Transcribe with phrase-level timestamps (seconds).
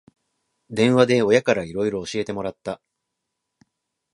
[0.71, 2.81] 電話で親からいろいろ教えてもらった